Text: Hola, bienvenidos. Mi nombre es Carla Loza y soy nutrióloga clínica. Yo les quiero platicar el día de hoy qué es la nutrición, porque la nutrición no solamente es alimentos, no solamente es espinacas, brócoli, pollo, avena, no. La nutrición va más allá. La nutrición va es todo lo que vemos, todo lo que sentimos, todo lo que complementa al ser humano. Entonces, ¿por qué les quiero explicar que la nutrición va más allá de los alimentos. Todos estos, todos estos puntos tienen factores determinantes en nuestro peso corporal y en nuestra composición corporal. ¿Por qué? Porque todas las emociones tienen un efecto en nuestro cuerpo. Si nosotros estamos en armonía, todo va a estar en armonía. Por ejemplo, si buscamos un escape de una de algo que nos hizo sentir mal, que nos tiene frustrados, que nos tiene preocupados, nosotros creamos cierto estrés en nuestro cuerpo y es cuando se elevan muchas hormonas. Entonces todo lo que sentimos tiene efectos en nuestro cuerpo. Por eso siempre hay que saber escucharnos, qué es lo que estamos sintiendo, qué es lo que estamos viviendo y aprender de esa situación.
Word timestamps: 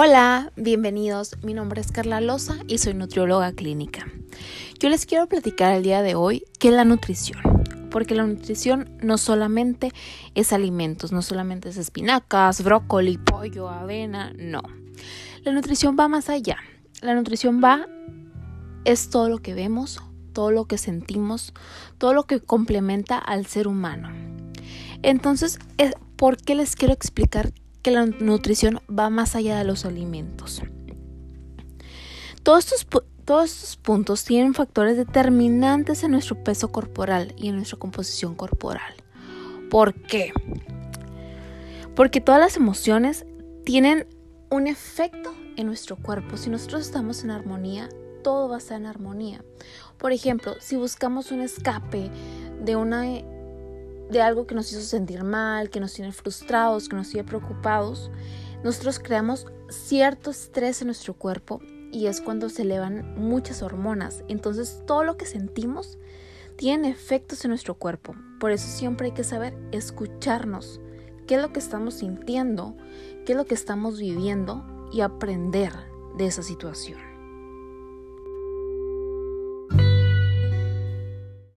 Hola, 0.00 0.52
bienvenidos. 0.54 1.36
Mi 1.42 1.54
nombre 1.54 1.80
es 1.80 1.90
Carla 1.90 2.20
Loza 2.20 2.54
y 2.68 2.78
soy 2.78 2.94
nutrióloga 2.94 3.50
clínica. 3.50 4.06
Yo 4.78 4.90
les 4.90 5.06
quiero 5.06 5.26
platicar 5.26 5.74
el 5.74 5.82
día 5.82 6.02
de 6.02 6.14
hoy 6.14 6.44
qué 6.60 6.68
es 6.68 6.74
la 6.74 6.84
nutrición, 6.84 7.42
porque 7.90 8.14
la 8.14 8.24
nutrición 8.24 8.96
no 9.02 9.18
solamente 9.18 9.90
es 10.36 10.52
alimentos, 10.52 11.10
no 11.10 11.20
solamente 11.20 11.70
es 11.70 11.78
espinacas, 11.78 12.62
brócoli, 12.62 13.18
pollo, 13.18 13.68
avena, 13.68 14.32
no. 14.38 14.62
La 15.42 15.50
nutrición 15.50 15.96
va 15.98 16.06
más 16.06 16.28
allá. 16.28 16.58
La 17.00 17.16
nutrición 17.16 17.60
va 17.60 17.88
es 18.84 19.10
todo 19.10 19.28
lo 19.28 19.38
que 19.38 19.54
vemos, 19.54 20.00
todo 20.32 20.52
lo 20.52 20.66
que 20.66 20.78
sentimos, 20.78 21.52
todo 21.98 22.14
lo 22.14 22.22
que 22.22 22.38
complementa 22.38 23.18
al 23.18 23.46
ser 23.46 23.66
humano. 23.66 24.10
Entonces, 25.02 25.58
¿por 26.14 26.36
qué 26.36 26.54
les 26.54 26.76
quiero 26.76 26.94
explicar 26.94 27.52
que 27.88 27.94
la 27.94 28.04
nutrición 28.04 28.80
va 28.86 29.08
más 29.08 29.34
allá 29.34 29.56
de 29.56 29.64
los 29.64 29.86
alimentos. 29.86 30.62
Todos 32.42 32.72
estos, 32.72 33.04
todos 33.24 33.50
estos 33.50 33.76
puntos 33.76 34.24
tienen 34.24 34.52
factores 34.52 34.98
determinantes 34.98 36.02
en 36.02 36.10
nuestro 36.10 36.42
peso 36.44 36.70
corporal 36.70 37.34
y 37.38 37.48
en 37.48 37.56
nuestra 37.56 37.78
composición 37.78 38.34
corporal. 38.34 38.92
¿Por 39.70 39.94
qué? 39.94 40.32
Porque 41.96 42.20
todas 42.20 42.40
las 42.40 42.56
emociones 42.56 43.24
tienen 43.64 44.06
un 44.50 44.66
efecto 44.66 45.34
en 45.56 45.66
nuestro 45.66 45.96
cuerpo. 45.96 46.36
Si 46.36 46.50
nosotros 46.50 46.82
estamos 46.82 47.24
en 47.24 47.30
armonía, 47.30 47.88
todo 48.22 48.50
va 48.50 48.56
a 48.56 48.58
estar 48.58 48.78
en 48.78 48.86
armonía. 48.86 49.42
Por 49.96 50.12
ejemplo, 50.12 50.56
si 50.60 50.76
buscamos 50.76 51.32
un 51.32 51.40
escape 51.40 52.10
de 52.62 52.76
una 52.76 53.04
de 54.10 54.22
algo 54.22 54.46
que 54.46 54.54
nos 54.54 54.70
hizo 54.72 54.80
sentir 54.80 55.24
mal, 55.24 55.70
que 55.70 55.80
nos 55.80 55.92
tiene 55.92 56.12
frustrados, 56.12 56.88
que 56.88 56.96
nos 56.96 57.10
tiene 57.10 57.28
preocupados, 57.28 58.10
nosotros 58.64 58.98
creamos 58.98 59.46
cierto 59.68 60.30
estrés 60.30 60.80
en 60.80 60.88
nuestro 60.88 61.14
cuerpo 61.14 61.60
y 61.92 62.06
es 62.06 62.20
cuando 62.20 62.48
se 62.48 62.62
elevan 62.62 63.14
muchas 63.16 63.62
hormonas. 63.62 64.24
Entonces 64.28 64.82
todo 64.86 65.04
lo 65.04 65.16
que 65.16 65.26
sentimos 65.26 65.98
tiene 66.56 66.90
efectos 66.90 67.44
en 67.44 67.50
nuestro 67.50 67.74
cuerpo. 67.74 68.14
Por 68.40 68.50
eso 68.50 68.66
siempre 68.66 69.06
hay 69.06 69.12
que 69.12 69.24
saber 69.24 69.56
escucharnos, 69.72 70.80
qué 71.26 71.36
es 71.36 71.42
lo 71.42 71.52
que 71.52 71.60
estamos 71.60 71.94
sintiendo, 71.94 72.76
qué 73.24 73.32
es 73.32 73.38
lo 73.38 73.44
que 73.44 73.54
estamos 73.54 74.00
viviendo 74.00 74.64
y 74.92 75.02
aprender 75.02 75.72
de 76.16 76.26
esa 76.26 76.42
situación. 76.42 77.17